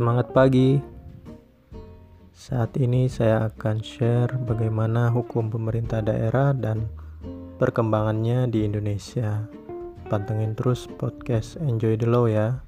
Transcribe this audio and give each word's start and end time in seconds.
semangat 0.00 0.32
pagi. 0.32 0.80
Saat 2.32 2.80
ini 2.80 3.04
saya 3.04 3.52
akan 3.52 3.84
share 3.84 4.32
bagaimana 4.48 5.12
hukum 5.12 5.52
pemerintah 5.52 6.00
daerah 6.00 6.56
dan 6.56 6.88
perkembangannya 7.60 8.48
di 8.48 8.64
Indonesia. 8.64 9.44
Pantengin 10.08 10.56
terus 10.56 10.88
podcast 10.88 11.60
Enjoy 11.60 12.00
the 12.00 12.08
Law 12.08 12.24
ya. 12.32 12.64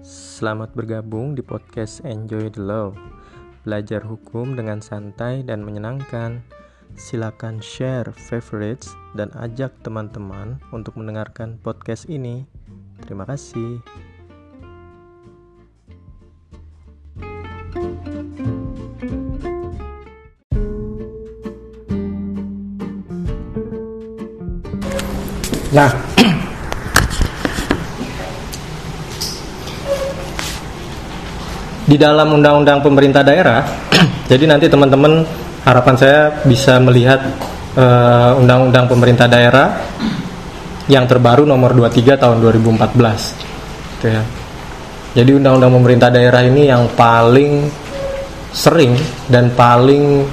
Selamat 0.00 0.72
bergabung 0.72 1.36
di 1.36 1.44
podcast 1.44 2.00
Enjoy 2.00 2.48
the 2.48 2.64
Law. 2.64 2.96
Belajar 3.68 4.08
hukum 4.08 4.56
dengan 4.56 4.80
santai 4.80 5.44
dan 5.44 5.60
menyenangkan 5.60 6.56
Silakan 6.94 7.60
share 7.60 8.08
favorites 8.14 8.94
dan 9.12 9.28
ajak 9.36 9.74
teman-teman 9.82 10.62
untuk 10.70 10.96
mendengarkan 10.96 11.60
podcast 11.60 12.06
ini. 12.06 12.46
Terima 13.04 13.26
kasih. 13.28 13.82
Nah, 25.68 25.92
di 31.84 31.96
dalam 32.00 32.32
undang-undang 32.32 32.80
pemerintah 32.80 33.20
daerah, 33.20 33.68
jadi 34.32 34.48
nanti 34.48 34.72
teman-teman 34.72 35.28
harapan 35.68 35.94
saya 36.00 36.20
bisa 36.48 36.80
melihat 36.80 37.20
eh, 37.76 38.40
undang-undang 38.40 38.88
pemerintah 38.88 39.28
daerah 39.28 39.76
yang 40.88 41.04
terbaru 41.04 41.44
nomor 41.44 41.76
23 41.76 42.16
tahun 42.16 42.40
2014 42.40 44.00
gitu 44.00 44.06
ya. 44.08 44.22
Jadi 45.12 45.30
undang-undang 45.36 45.72
pemerintah 45.76 46.08
daerah 46.08 46.40
ini 46.40 46.72
yang 46.72 46.88
paling 46.96 47.68
sering 48.48 48.96
dan 49.28 49.52
paling 49.52 50.24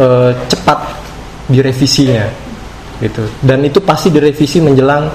uh, 0.00 0.30
cepat 0.50 0.78
direvisinya 1.46 2.26
gitu. 2.98 3.22
Dan 3.42 3.62
itu 3.62 3.78
pasti 3.82 4.10
direvisi 4.10 4.58
menjelang 4.58 5.06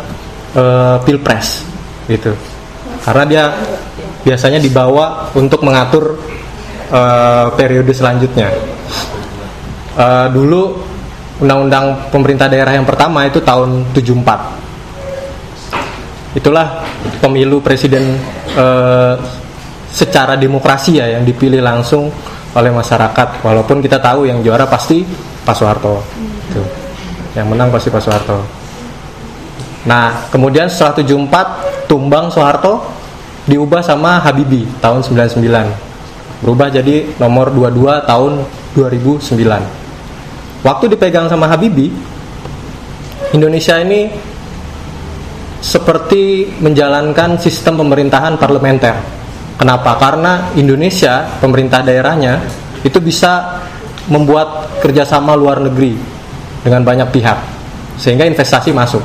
uh, 0.55 0.99
Pilpres 1.03 1.63
gitu. 2.07 2.31
Karena 3.03 3.23
dia 3.27 3.43
biasanya 4.23 4.59
dibawa 4.61 5.31
untuk 5.35 5.63
mengatur 5.63 6.15
uh, 6.91 7.49
periode 7.55 7.91
selanjutnya 7.95 8.51
uh, 9.99 10.31
dulu 10.31 10.79
undang-undang 11.43 12.07
pemerintah 12.11 12.47
daerah 12.47 12.71
yang 12.75 12.85
pertama 12.87 13.25
itu 13.27 13.41
tahun 13.43 13.83
74 13.95 16.39
itulah 16.39 16.85
pemilu 17.19 17.59
presiden 17.59 18.15
uh, 18.55 19.19
secara 19.89 20.37
demokrasi 20.37 21.01
ya 21.01 21.17
yang 21.17 21.25
dipilih 21.25 21.65
langsung 21.65 22.13
oleh 22.53 22.69
masyarakat. 22.69 23.41
Walaupun 23.41 23.81
kita 23.81 23.97
tahu 23.97 24.29
yang 24.29 24.45
juara 24.45 24.69
pasti 24.69 25.01
Pak 25.41 25.55
Soeharto. 25.57 26.05
Itu 26.49 26.61
yang 27.33 27.49
menang 27.49 27.73
pasti 27.73 27.89
Pak 27.89 28.01
Soeharto. 28.01 28.45
Nah 29.89 30.29
kemudian 30.29 30.69
setelah 30.69 31.01
74 31.01 31.89
tumbang 31.89 32.29
Soeharto 32.29 32.85
diubah 33.49 33.81
sama 33.81 34.21
Habibie 34.21 34.69
tahun 34.77 35.01
99 35.01 35.41
berubah 36.45 36.71
jadi 36.71 37.03
nomor 37.19 37.51
22 37.51 38.07
tahun 38.07 38.31
2009 38.77 39.78
waktu 40.65 40.91
dipegang 40.91 41.31
sama 41.31 41.47
Habibie 41.47 41.91
Indonesia 43.33 43.77
ini 43.77 44.09
seperti 45.59 46.55
menjalankan 46.63 47.35
sistem 47.35 47.83
pemerintahan 47.83 48.39
parlementer. 48.39 48.95
Kenapa? 49.59 49.99
Karena 49.99 50.55
Indonesia 50.55 51.27
pemerintah 51.43 51.83
daerahnya 51.83 52.39
itu 52.81 52.97
bisa 53.03 53.59
membuat 54.07 54.79
kerjasama 54.79 55.35
luar 55.35 55.59
negeri 55.59 55.99
dengan 56.63 56.81
banyak 56.87 57.11
pihak 57.11 57.37
sehingga 57.99 58.23
investasi 58.23 58.71
masuk. 58.71 59.03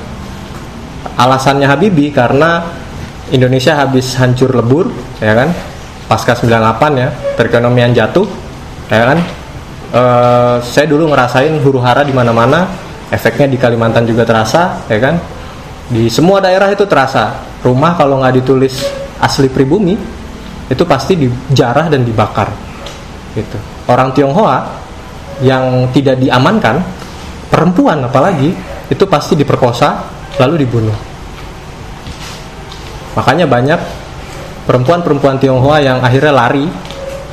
Alasannya 1.19 1.67
Habibie 1.67 2.15
karena 2.15 2.63
Indonesia 3.35 3.75
habis 3.75 4.15
hancur 4.15 4.55
lebur, 4.55 4.89
ya 5.19 5.35
kan? 5.35 5.51
Pasca 6.07 6.39
98 6.39 7.03
ya, 7.03 7.09
perekonomian 7.35 7.91
jatuh, 7.91 8.27
ya 8.89 9.11
kan? 9.11 9.19
Uh, 9.95 10.59
saya 10.61 10.87
dulu 10.91 11.09
ngerasain 11.15 11.55
huru 11.63 11.79
hara 11.79 12.03
di 12.03 12.11
mana-mana 12.11 12.67
efeknya 13.09 13.47
di 13.47 13.57
Kalimantan 13.57 14.05
juga 14.05 14.27
terasa 14.27 14.83
ya 14.91 14.99
kan? 14.99 15.15
Di 15.89 16.11
semua 16.11 16.43
daerah 16.43 16.69
itu 16.75 16.85
terasa. 16.85 17.39
Rumah 17.63 17.97
kalau 17.97 18.21
nggak 18.21 18.45
ditulis 18.45 18.85
asli 19.23 19.49
pribumi 19.49 19.97
itu 20.69 20.85
pasti 20.85 21.17
dijarah 21.17 21.89
dan 21.89 22.05
dibakar 22.05 22.51
gitu. 23.33 23.57
Orang 23.89 24.13
Tionghoa 24.13 24.65
yang 25.41 25.89
tidak 25.93 26.21
diamankan 26.21 26.81
perempuan 27.49 28.05
apalagi 28.05 28.53
itu 28.89 29.05
pasti 29.09 29.37
diperkosa 29.37 30.05
lalu 30.41 30.65
dibunuh. 30.67 30.97
Makanya 33.15 33.47
banyak 33.47 33.81
perempuan-perempuan 34.67 35.39
Tionghoa 35.39 35.79
yang 35.81 35.99
akhirnya 36.03 36.33
lari 36.35 36.67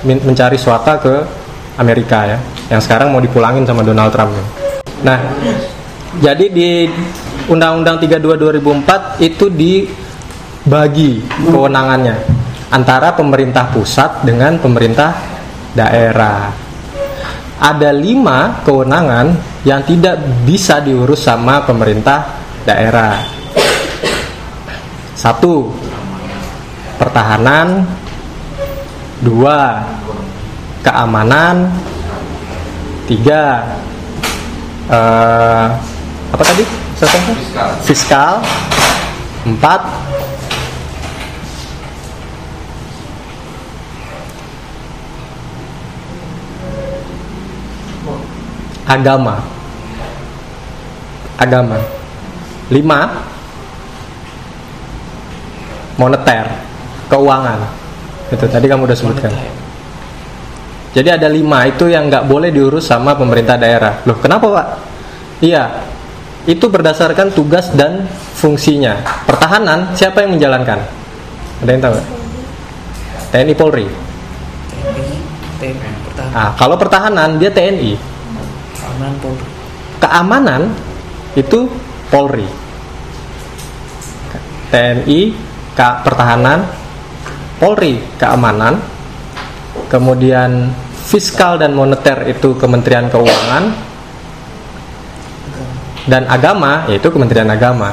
mencari 0.06 0.58
suaka 0.58 0.94
ke 1.02 1.16
Amerika 1.82 2.30
ya 2.30 2.38
yang 2.70 2.78
sekarang 2.78 3.10
mau 3.10 3.18
dipulangin 3.18 3.66
sama 3.66 3.82
Donald 3.82 4.14
Trump. 4.14 4.32
Nah 5.02 5.18
jadi 6.22 6.46
di 6.48 6.86
Undang-Undang 7.50 7.98
32 8.06 8.38
2004 8.62 9.26
itu 9.26 9.50
dibagi 9.50 11.26
kewenangannya 11.50 12.16
antara 12.72 13.12
pemerintah 13.12 13.68
pusat 13.74 14.24
dengan 14.24 14.62
pemerintah 14.62 15.12
daerah. 15.76 16.54
Ada 17.62 17.94
lima 17.94 18.66
kewenangan 18.66 19.38
yang 19.68 19.86
tidak 19.86 20.18
bisa 20.48 20.82
diurus 20.82 21.22
sama 21.22 21.62
pemerintah 21.62 22.42
daerah. 22.66 23.22
Satu 25.14 25.70
pertahanan. 26.98 27.86
Dua 29.22 29.78
keamanan. 30.82 31.70
Tiga 33.10 33.66
uh, 34.88 35.68
apa 36.32 36.44
tadi? 36.46 36.64
Fiskal. 36.96 37.70
fiskal. 37.84 38.34
Empat 39.42 39.82
agama. 48.86 49.42
Agama. 51.42 51.78
Lima 52.72 53.00
moneter 56.00 56.48
keuangan. 57.12 57.60
Itu 58.32 58.46
tadi 58.48 58.66
kamu 58.72 58.88
udah 58.88 58.96
sebutkan. 58.96 59.34
Moneter. 59.34 59.61
Jadi 60.92 61.08
ada 61.08 61.32
lima 61.32 61.64
itu 61.72 61.88
yang 61.88 62.12
nggak 62.12 62.28
boleh 62.28 62.52
diurus 62.52 62.92
sama 62.92 63.16
pemerintah 63.16 63.56
daerah. 63.56 64.04
Loh, 64.04 64.20
kenapa 64.20 64.46
pak? 64.52 64.68
Iya, 65.40 65.64
itu 66.44 66.68
berdasarkan 66.68 67.32
tugas 67.32 67.72
dan 67.72 68.04
fungsinya. 68.36 69.00
Pertahanan 69.24 69.96
siapa 69.96 70.26
yang 70.26 70.36
menjalankan? 70.36 70.84
Ada 71.64 71.70
yang 71.72 71.82
tahu? 71.82 71.96
TNI 73.32 73.54
Polri. 73.56 73.88
TNI, 75.62 75.90
pertahanan. 76.04 76.34
Ah, 76.36 76.50
kalau 76.60 76.76
pertahanan 76.76 77.30
dia 77.40 77.52
TNI. 77.56 77.96
Keamanan 78.76 79.16
Polri. 79.24 79.48
Keamanan 80.02 80.62
itu 81.40 81.60
Polri. 82.12 82.48
TNI, 84.72 85.20
K 85.72 85.80
pertahanan, 86.04 86.68
Polri 87.62 88.04
keamanan, 88.20 88.84
kemudian 89.92 90.72
fiskal 91.04 91.60
dan 91.60 91.76
moneter 91.76 92.24
itu 92.32 92.56
Kementerian 92.56 93.12
Keuangan 93.12 93.64
dan 96.08 96.24
agama 96.32 96.88
yaitu 96.88 97.12
Kementerian 97.12 97.52
Agama. 97.52 97.92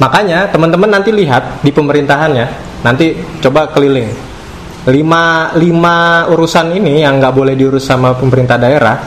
Makanya 0.00 0.48
teman-teman 0.48 0.88
nanti 0.88 1.12
lihat 1.12 1.60
di 1.60 1.68
pemerintahannya 1.68 2.46
nanti 2.80 3.12
coba 3.44 3.68
keliling. 3.68 4.08
Lima, 4.86 5.50
lima 5.58 6.30
urusan 6.30 6.70
ini 6.78 7.02
yang 7.02 7.18
nggak 7.18 7.34
boleh 7.34 7.58
diurus 7.58 7.84
sama 7.84 8.14
pemerintah 8.14 8.54
daerah 8.54 9.02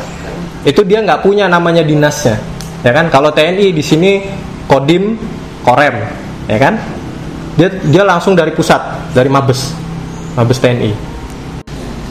itu 0.68 0.84
dia 0.84 1.00
nggak 1.00 1.24
punya 1.24 1.48
namanya 1.50 1.81
dinasnya. 1.81 2.38
Ya 2.84 2.92
kan? 2.92 3.08
Kalau 3.10 3.31
TNI 3.31 3.74
di 3.74 3.84
sini 3.84 4.22
kodim 4.70 5.18
korem 5.66 6.06
ya 6.46 6.58
kan? 6.62 6.78
Dia 7.58 7.72
dia 7.90 8.04
langsung 8.06 8.38
dari 8.38 8.54
pusat 8.54 8.80
dari 9.16 9.28
mabes 9.31 9.74
mabes 10.36 10.60
TNI 10.62 11.08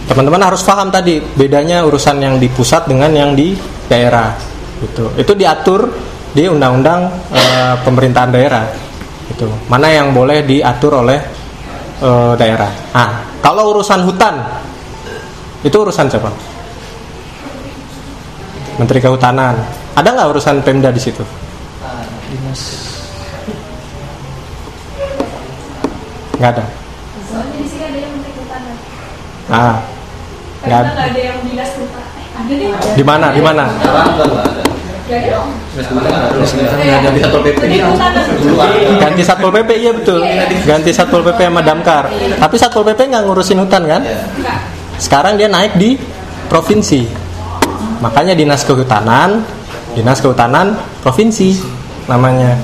teman-teman 0.08 0.40
harus 0.40 0.64
paham 0.64 0.88
tadi 0.88 1.20
bedanya 1.36 1.84
urusan 1.84 2.16
yang 2.18 2.34
di 2.40 2.48
pusat 2.48 2.88
dengan 2.88 3.12
yang 3.12 3.36
di 3.36 3.52
daerah 3.86 4.32
gitu 4.80 5.12
itu 5.20 5.32
diatur 5.36 5.92
di 6.32 6.44
undang-undang 6.46 7.08
eh, 7.32 7.74
pemerintahan 7.82 8.30
daerah. 8.32 8.64
Itu 9.28 9.48
mana 9.68 9.92
yang 9.92 10.12
boleh 10.12 10.44
diatur 10.44 11.04
oleh 11.04 11.18
eh, 12.00 12.32
daerah. 12.36 12.70
Ah, 12.92 13.24
kalau 13.40 13.74
urusan 13.76 14.04
hutan 14.04 14.38
itu 15.64 15.74
urusan 15.74 16.06
siapa? 16.06 16.30
Menteri 18.78 19.02
Kehutanan. 19.02 19.58
Ada 19.98 20.08
nggak 20.14 20.28
urusan 20.30 20.62
Pemda 20.62 20.94
di 20.94 21.02
situ? 21.02 21.26
dinas 22.28 22.62
Nggak 26.38 26.50
ada. 26.54 26.64
Ah, 29.48 29.80
nggak 30.64 30.80
ada. 30.82 31.04
yang 31.14 31.38
dinas 31.46 31.70
kehutanan. 31.74 32.06
Eh. 32.18 32.94
Di 32.94 33.04
mana? 33.04 33.26
Di 33.34 33.42
mana? 33.42 33.64
Ganti 38.98 39.22
Satpol 39.24 39.50
PP 39.50 39.70
iya 39.80 39.92
betul. 39.96 40.20
Ganti 40.68 40.90
Satpol 40.92 41.22
PP 41.24 41.40
sama 41.48 41.62
Damkar. 41.64 42.04
Tapi 42.12 42.56
Satpol 42.60 42.84
PP 42.92 43.00
nggak 43.08 43.22
ngurusin 43.24 43.58
hutan 43.58 43.82
kan? 43.88 44.02
Enggak. 44.04 44.58
Sekarang 44.98 45.38
dia 45.38 45.46
naik 45.46 45.78
di 45.78 45.94
provinsi. 46.50 47.06
Makanya 48.02 48.34
Dinas 48.34 48.62
Kehutanan, 48.62 49.42
Dinas 49.94 50.18
Kehutanan 50.22 50.74
Provinsi 51.02 51.54
namanya. 52.10 52.58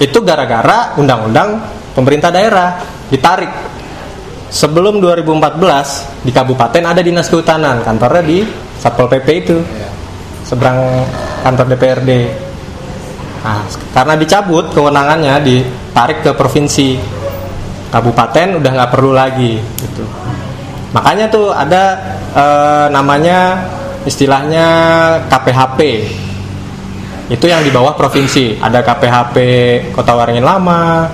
Itu 0.00 0.20
gara-gara 0.24 0.96
undang-undang 0.96 1.60
pemerintah 1.96 2.28
daerah 2.28 2.80
ditarik. 3.08 3.71
Sebelum 4.52 5.00
2014 5.00 6.28
di 6.28 6.30
kabupaten 6.30 6.84
ada 6.84 7.00
Dinas 7.00 7.32
Kehutanan, 7.32 7.80
kantornya 7.80 8.20
di 8.20 8.44
Satpol 8.76 9.08
PP 9.08 9.28
itu. 9.48 9.56
Seberang 10.44 11.08
kantor 11.40 11.72
DPRD. 11.72 12.10
Nah, 13.40 13.64
karena 13.96 14.14
dicabut 14.20 14.68
kewenangannya 14.76 15.40
ditarik 15.40 16.20
ke 16.20 16.36
provinsi. 16.36 17.00
Kabupaten 17.88 18.60
udah 18.60 18.70
nggak 18.76 18.92
perlu 18.92 19.16
lagi 19.16 19.56
gitu. 19.56 20.04
Makanya 20.92 21.32
tuh 21.32 21.48
ada 21.48 21.96
eh, 22.36 22.86
namanya 22.92 23.56
istilahnya 24.04 24.66
KPHP. 25.32 25.80
Itu 27.32 27.48
yang 27.48 27.64
di 27.64 27.72
bawah 27.72 27.96
provinsi. 27.96 28.60
Ada 28.60 28.84
KPHP 28.84 29.36
Kota 29.96 30.12
Waringin 30.12 30.44
Lama, 30.44 31.08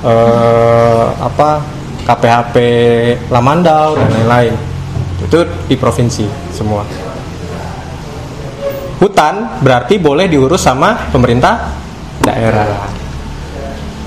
eh, 0.00 1.06
apa 1.20 1.79
KPHP 2.10 2.56
Lamandau 3.30 3.94
dan 3.94 4.10
lain-lain. 4.10 4.54
Itu 5.22 5.46
di 5.70 5.78
provinsi 5.78 6.26
semua. 6.50 6.82
Hutan 8.98 9.62
berarti 9.62 10.02
boleh 10.02 10.26
diurus 10.26 10.66
sama 10.66 11.08
pemerintah 11.14 11.70
daerah. 12.18 12.90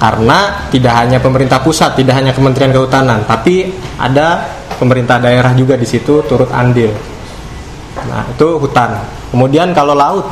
Karena 0.03 0.67
tidak 0.67 0.93
hanya 0.99 1.23
pemerintah 1.23 1.63
pusat, 1.63 1.95
tidak 1.95 2.19
hanya 2.19 2.35
Kementerian 2.35 2.75
Kehutanan, 2.75 3.23
tapi 3.23 3.71
ada 3.95 4.43
pemerintah 4.75 5.15
daerah 5.15 5.55
juga 5.55 5.79
di 5.79 5.87
situ 5.87 6.19
turut 6.27 6.51
andil. 6.51 6.91
Nah, 8.03 8.27
itu 8.27 8.47
hutan. 8.59 8.99
Kemudian 9.31 9.71
kalau 9.71 9.95
laut, 9.95 10.27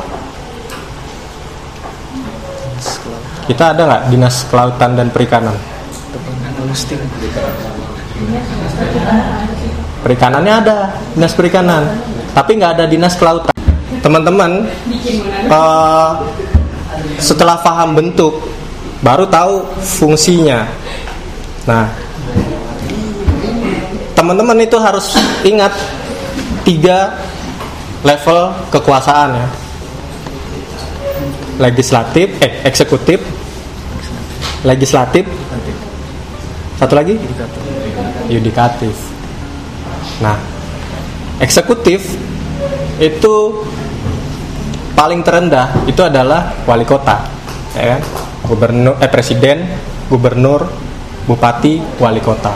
kita 3.47 3.71
ada 3.71 3.81
nggak 3.88 4.03
dinas 4.12 4.44
kelautan 4.51 4.91
dan 5.00 5.07
perikanan? 5.07 5.56
Perikanannya 10.01 10.53
ada 10.65 10.77
dinas 11.13 11.33
perikanan, 11.37 11.83
tapi 12.33 12.57
nggak 12.57 12.71
ada 12.77 12.85
dinas 12.89 13.13
kelautan. 13.17 13.53
Teman-teman, 14.01 14.65
eh, 15.45 16.09
setelah 17.21 17.61
paham 17.61 17.93
bentuk, 17.93 18.33
baru 19.05 19.29
tahu 19.29 19.65
fungsinya. 19.81 20.65
Nah, 21.69 21.85
teman-teman 24.17 24.57
itu 24.61 24.77
harus 24.81 25.17
ingat 25.45 25.73
tiga 26.65 27.13
level 28.01 28.53
kekuasaan 28.73 29.37
ya. 29.37 29.47
Legislatif, 31.61 32.41
eh 32.41 32.65
eksekutif, 32.65 33.21
legislatif, 34.65 35.29
satu 36.81 36.97
lagi 36.97 37.13
yudikatif. 38.25 38.97
Nah, 40.17 40.33
eksekutif 41.37 42.01
itu 42.97 43.35
paling 44.97 45.21
terendah 45.21 45.85
itu 45.85 46.01
adalah 46.01 46.57
wali 46.65 46.81
kota, 46.81 47.21
ya 47.77 47.85
kan? 47.97 48.01
Gubernur, 48.49 48.97
eh 48.97 49.11
presiden, 49.13 49.69
gubernur, 50.09 50.65
bupati, 51.29 52.01
wali 52.01 52.17
kota. 52.17 52.49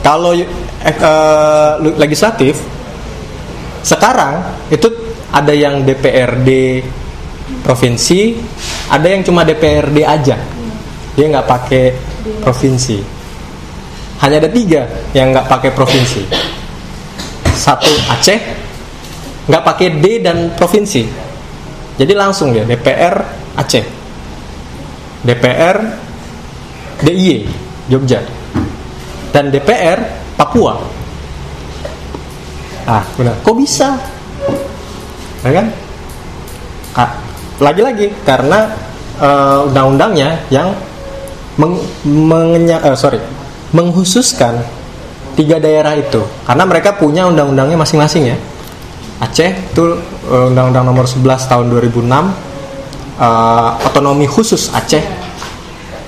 Kalau 0.00 0.32
eh, 0.32 0.48
eh, 0.88 1.72
legislatif 2.00 2.56
sekarang 3.84 4.40
itu 4.72 4.88
ada 5.28 5.52
yang 5.52 5.84
DPRD 5.84 6.80
provinsi, 7.60 8.40
ada 8.88 9.04
yang 9.04 9.20
cuma 9.20 9.44
DPRD 9.44 10.00
aja. 10.00 10.40
Dia 11.12 11.26
nggak 11.28 11.44
pakai 11.44 12.11
provinsi. 12.40 12.98
Hanya 14.22 14.38
ada 14.38 14.50
tiga 14.50 14.86
yang 15.12 15.34
nggak 15.34 15.46
pakai 15.50 15.70
provinsi. 15.74 16.22
Satu 17.52 17.90
Aceh, 18.10 18.38
nggak 19.50 19.62
pakai 19.62 19.88
D 19.98 20.22
dan 20.22 20.54
provinsi. 20.54 21.02
Jadi 21.98 22.12
langsung 22.14 22.54
ya 22.54 22.62
DPR 22.64 23.14
Aceh, 23.58 23.84
DPR 25.26 25.76
DIY 27.02 27.46
Jogja, 27.90 28.22
dan 29.34 29.50
DPR 29.50 29.98
Papua. 30.38 30.78
Ah, 32.82 33.02
benar. 33.14 33.34
Kok 33.42 33.56
bisa? 33.58 33.94
Ya 35.42 35.50
kan? 35.54 35.66
Ka- 36.94 37.18
Lagi-lagi 37.62 38.10
karena 38.26 38.66
eh, 39.22 39.58
undang-undangnya 39.70 40.34
yang 40.50 40.74
meng, 41.56 41.76
mengenya- 42.04 42.82
eh, 42.84 42.96
sorry, 42.96 43.20
menghususkan 43.72 44.60
tiga 45.32 45.56
daerah 45.56 45.96
itu 45.96 46.20
karena 46.44 46.64
mereka 46.68 46.96
punya 46.96 47.24
undang-undangnya 47.28 47.76
masing-masing 47.80 48.32
ya. 48.32 48.36
Aceh 49.22 49.50
itu 49.72 49.84
eh, 50.28 50.50
undang-undang 50.50 50.84
nomor 50.88 51.06
11 51.08 51.48
tahun 51.48 51.66
2006 51.72 52.30
eh, 53.20 53.70
otonomi 53.88 54.26
khusus 54.28 54.72
Aceh 54.72 55.04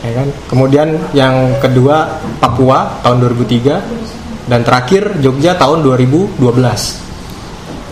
ya 0.04 0.12
kan? 0.12 0.28
Kemudian 0.46 0.88
yang 1.16 1.56
kedua 1.58 2.20
Papua 2.38 3.00
tahun 3.00 3.24
2003 3.32 4.48
dan 4.52 4.60
terakhir 4.60 5.16
Jogja 5.24 5.56
tahun 5.56 5.80
2012. 5.80 6.36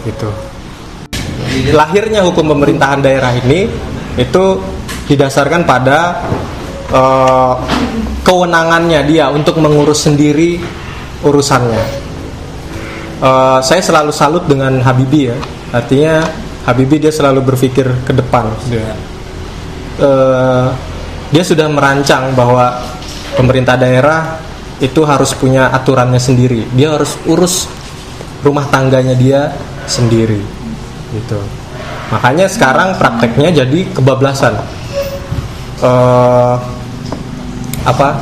Gitu. 0.04 0.28
Lahirnya 1.72 2.20
hukum 2.28 2.52
pemerintahan 2.52 3.00
daerah 3.00 3.32
ini 3.32 3.68
itu 4.20 4.44
didasarkan 5.08 5.64
pada 5.64 6.20
eh, 6.92 7.54
kewenangannya 8.22 9.00
dia 9.08 9.32
untuk 9.32 9.58
mengurus 9.58 10.04
sendiri 10.06 10.60
urusannya. 11.24 11.84
Eh, 13.22 13.58
saya 13.62 13.80
selalu 13.82 14.10
salut 14.10 14.44
dengan 14.50 14.82
Habibie 14.82 15.30
ya. 15.30 15.38
Artinya 15.72 16.26
Habibie 16.66 16.98
dia 17.02 17.14
selalu 17.14 17.42
berpikir 17.54 17.86
ke 18.06 18.12
depan. 18.14 18.50
Dia, 18.66 18.92
eh, 20.02 20.66
dia 21.32 21.44
sudah 21.46 21.70
merancang 21.70 22.34
bahwa 22.34 22.82
pemerintah 23.38 23.78
daerah 23.78 24.36
itu 24.82 25.06
harus 25.06 25.30
punya 25.38 25.70
aturannya 25.70 26.18
sendiri. 26.18 26.66
Dia 26.74 26.98
harus 26.98 27.14
urus 27.30 27.70
rumah 28.42 28.66
tangganya 28.66 29.14
dia 29.14 29.54
sendiri. 29.86 30.42
Gitu. 31.14 31.38
Makanya 32.10 32.50
sekarang 32.50 32.98
prakteknya 32.98 33.62
jadi 33.62 33.86
kebablasan. 33.94 34.58
Eh, 35.82 36.56
apa? 37.82 38.18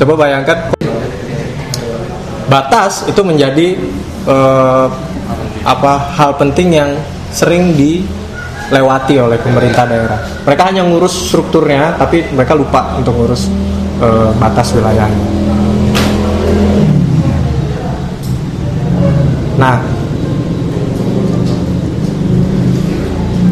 Coba 0.00 0.12
bayangkan 0.16 0.72
batas 2.48 3.04
itu 3.06 3.20
menjadi 3.20 3.76
eh, 4.26 4.86
apa 5.60 5.92
hal 6.16 6.34
penting 6.40 6.72
yang 6.72 6.90
sering 7.30 7.76
dilewati 7.76 9.20
oleh 9.20 9.38
pemerintah 9.38 9.84
daerah. 9.84 10.18
Mereka 10.48 10.62
hanya 10.72 10.82
ngurus 10.88 11.30
strukturnya, 11.30 11.94
tapi 12.00 12.24
mereka 12.32 12.56
lupa 12.56 12.96
untuk 12.96 13.14
ngurus 13.14 13.46
eh, 14.00 14.30
batas 14.40 14.72
wilayahnya. 14.72 15.28
Nah, 19.60 19.76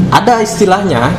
ada 0.09 0.41
istilahnya 0.41 1.13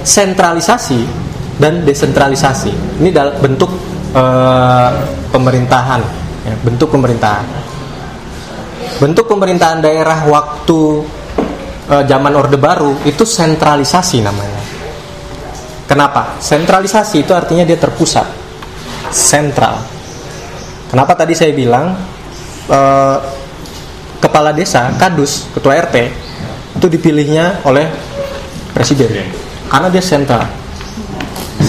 sentralisasi 0.00 1.23
dan 1.58 1.86
desentralisasi. 1.86 3.00
Ini 3.02 3.10
dalam 3.14 3.38
bentuk 3.38 3.70
eh, 4.14 4.90
pemerintahan, 5.30 6.02
ya, 6.46 6.54
bentuk 6.62 6.90
pemerintahan. 6.94 7.46
Bentuk 9.02 9.26
pemerintahan 9.26 9.82
daerah 9.82 10.26
waktu 10.26 10.80
eh, 11.90 12.04
zaman 12.06 12.32
Orde 12.34 12.58
Baru 12.58 12.98
itu 13.06 13.22
sentralisasi 13.22 14.22
namanya. 14.22 14.62
Kenapa? 15.84 16.40
Sentralisasi 16.40 17.22
itu 17.22 17.32
artinya 17.36 17.62
dia 17.62 17.76
terpusat, 17.76 18.26
sentral. 19.12 19.78
Kenapa 20.88 21.12
tadi 21.18 21.34
saya 21.36 21.52
bilang 21.52 21.94
eh, 22.70 23.18
kepala 24.18 24.56
desa, 24.56 24.88
kadus, 24.96 25.52
ketua 25.52 25.76
RT 25.84 25.96
itu 26.74 26.86
dipilihnya 26.90 27.62
oleh 27.62 27.86
presiden 28.74 29.30
karena 29.70 29.88
dia 29.88 30.02
sentral, 30.02 30.44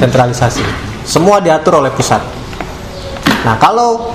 sentralisasi. 0.06 0.62
Semua 1.06 1.42
diatur 1.42 1.82
oleh 1.82 1.90
pusat. 1.94 2.22
Nah 3.46 3.58
kalau 3.58 4.14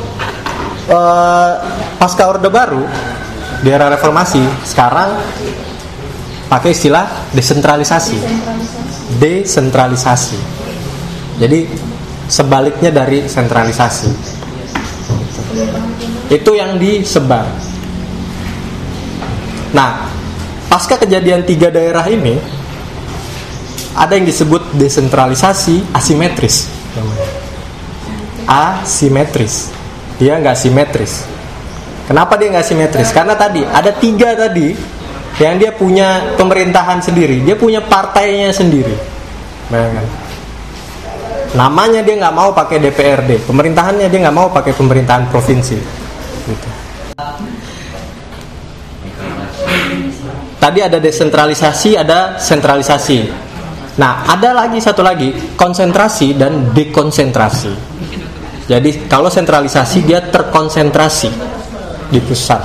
eh, 0.90 1.52
pasca 1.98 2.30
Orde 2.30 2.50
Baru 2.50 2.82
di 3.60 3.68
era 3.68 3.92
reformasi 3.92 4.40
sekarang 4.64 5.20
pakai 6.48 6.72
istilah 6.72 7.30
desentralisasi 7.36 8.18
desentralisasi 9.20 10.38
jadi 11.36 11.68
sebaliknya 12.26 12.90
dari 12.90 13.28
sentralisasi 13.28 14.10
itu 16.32 16.50
yang 16.56 16.80
disebar 16.80 17.44
nah 19.76 20.08
pasca 20.72 20.96
kejadian 20.96 21.44
tiga 21.44 21.68
daerah 21.68 22.08
ini 22.08 22.59
ada 23.94 24.12
yang 24.14 24.26
disebut 24.26 24.74
desentralisasi 24.76 25.94
asimetris 25.94 26.70
asimetris 28.46 29.70
dia 30.18 30.36
nggak 30.36 30.56
simetris 30.58 31.30
Kenapa 32.10 32.34
dia 32.34 32.50
nggak 32.50 32.66
simetris? 32.66 33.14
Karena 33.14 33.38
tadi 33.38 33.62
ada 33.62 33.94
tiga 33.94 34.34
tadi 34.34 34.74
yang 35.38 35.62
dia 35.62 35.70
punya 35.70 36.34
pemerintahan 36.34 36.98
sendiri, 36.98 37.38
dia 37.46 37.54
punya 37.54 37.78
partainya 37.78 38.50
sendiri. 38.50 38.98
Bayangkan. 39.70 40.02
Namanya 41.54 42.02
dia 42.02 42.18
nggak 42.18 42.34
mau 42.34 42.50
pakai 42.50 42.82
DPRD, 42.82 43.46
pemerintahannya 43.46 44.10
dia 44.10 44.26
nggak 44.26 44.34
mau 44.34 44.50
pakai 44.50 44.74
pemerintahan 44.74 45.30
provinsi. 45.30 45.78
Gitu. 46.50 46.68
Tadi 50.58 50.78
ada 50.82 50.98
desentralisasi, 50.98 51.94
ada 51.94 52.42
sentralisasi. 52.42 53.49
Nah, 54.00 54.24
ada 54.24 54.56
lagi 54.56 54.80
satu 54.80 55.04
lagi 55.04 55.52
konsentrasi 55.60 56.32
dan 56.32 56.72
dekonsentrasi. 56.72 57.92
Jadi 58.64 59.04
kalau 59.04 59.28
sentralisasi 59.28 60.08
dia 60.08 60.24
terkonsentrasi 60.24 61.28
di 62.08 62.20
pusat. 62.24 62.64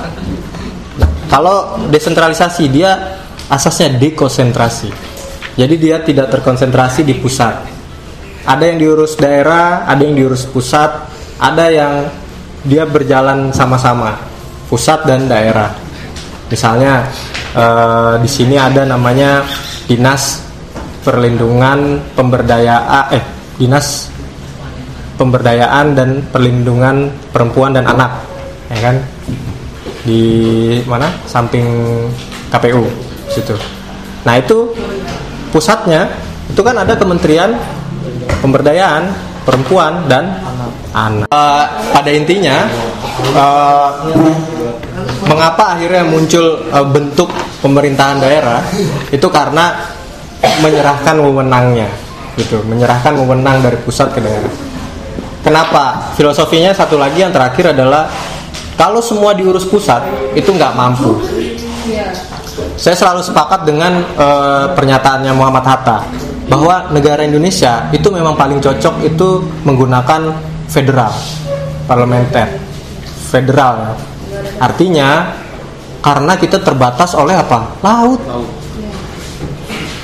Nah, 0.96 1.10
kalau 1.28 1.76
desentralisasi 1.92 2.64
dia 2.72 3.20
asasnya 3.52 4.00
dekonsentrasi. 4.00 4.88
Jadi 5.60 5.74
dia 5.76 6.00
tidak 6.00 6.32
terkonsentrasi 6.32 7.04
di 7.04 7.20
pusat. 7.20 7.52
Ada 8.48 8.72
yang 8.72 8.80
diurus 8.80 9.20
daerah, 9.20 9.84
ada 9.84 10.00
yang 10.00 10.16
diurus 10.16 10.48
pusat, 10.48 10.88
ada 11.36 11.68
yang 11.68 12.08
dia 12.64 12.88
berjalan 12.88 13.52
sama-sama 13.52 14.16
pusat 14.72 15.04
dan 15.04 15.28
daerah. 15.28 15.68
Misalnya 16.48 17.12
eh, 17.52 18.14
di 18.24 18.30
sini 18.30 18.56
ada 18.56 18.88
namanya 18.88 19.44
dinas 19.84 20.45
perlindungan 21.06 22.02
pemberdayaan 22.18 23.14
eh 23.14 23.22
dinas 23.54 24.10
pemberdayaan 25.14 25.94
dan 25.94 26.26
perlindungan 26.34 27.14
perempuan 27.30 27.70
dan 27.70 27.86
anak 27.86 28.10
ya 28.74 28.90
kan? 28.90 28.96
Di 30.02 30.22
mana? 30.90 31.06
Samping 31.30 31.66
KPU 32.50 32.82
situ. 33.30 33.54
Nah 34.26 34.34
itu 34.42 34.74
pusatnya 35.54 36.10
itu 36.50 36.60
kan 36.62 36.74
ada 36.74 36.98
kementerian 36.98 37.54
pemberdayaan 38.42 39.14
perempuan 39.46 40.02
dan 40.10 40.34
anak. 40.90 41.30
Eh, 41.30 41.64
pada 41.94 42.10
intinya 42.10 42.66
eh, 43.34 43.88
mengapa 45.30 45.78
akhirnya 45.78 46.02
muncul 46.06 46.66
eh, 46.66 46.86
bentuk 46.90 47.30
pemerintahan 47.62 48.18
daerah? 48.18 48.60
Itu 49.14 49.30
karena 49.30 49.95
menyerahkan 50.42 51.16
wewenangnya 51.20 51.88
gitu 52.36 52.60
menyerahkan 52.68 53.16
wewenang 53.16 53.64
dari 53.64 53.76
pusat 53.84 54.12
ke 54.12 54.20
daerah 54.20 54.52
Kenapa? 55.46 56.10
Filosofinya 56.18 56.74
satu 56.74 56.98
lagi 56.98 57.22
yang 57.22 57.30
terakhir 57.30 57.70
adalah 57.70 58.10
kalau 58.74 58.98
semua 58.98 59.30
diurus 59.30 59.62
pusat 59.62 60.02
itu 60.34 60.50
nggak 60.50 60.74
mampu. 60.74 61.22
Saya 62.74 62.98
selalu 62.98 63.22
sepakat 63.22 63.62
dengan 63.62 64.02
eh, 64.02 64.66
pernyataannya 64.74 65.30
Muhammad 65.38 65.62
Hatta 65.62 66.02
bahwa 66.50 66.90
negara 66.90 67.22
Indonesia 67.22 67.86
itu 67.94 68.10
memang 68.10 68.34
paling 68.34 68.58
cocok 68.58 69.06
itu 69.06 69.46
menggunakan 69.62 70.34
federal, 70.66 71.14
parlementer, 71.86 72.50
federal. 73.30 73.94
Artinya 74.58 75.30
karena 76.02 76.34
kita 76.34 76.58
terbatas 76.58 77.14
oleh 77.14 77.38
apa? 77.38 77.70
Laut. 77.86 78.18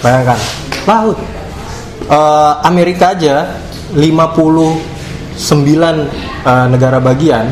Bayangkan, 0.03 0.39
laut. 0.85 1.19
Eh, 2.13 2.53
Amerika 2.67 3.15
aja 3.15 3.47
50 3.95 4.03
sembilan 5.33 5.97
uh, 6.45 6.67
negara 6.69 7.01
bagian 7.01 7.49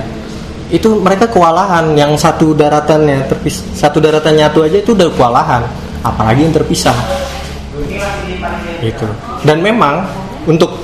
itu 0.69 1.00
mereka 1.00 1.33
kewalahan 1.33 1.97
yang 1.97 2.12
satu 2.12 2.52
daratannya 2.52 3.25
terpis 3.25 3.64
satu 3.73 4.04
daratan 4.04 4.37
nyatu 4.37 4.66
aja 4.66 4.76
itu 4.83 4.92
udah 4.92 5.09
kewalahan. 5.16 5.62
Apalagi 6.04 6.45
yang 6.45 6.52
terpisah. 6.52 6.97
Itu 8.85 9.09
dan 9.49 9.64
memang 9.64 10.04
untuk 10.45 10.76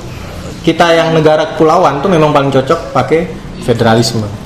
kita 0.65 0.97
yang 0.97 1.13
negara 1.13 1.53
kepulauan 1.55 2.01
tuh 2.01 2.09
memang 2.09 2.33
paling 2.33 2.49
cocok 2.49 2.97
pakai 2.97 3.29
federalisme 3.65 4.46